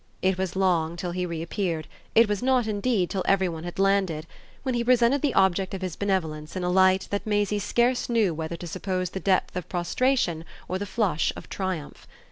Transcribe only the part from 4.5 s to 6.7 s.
when he presented the object of his benevolence in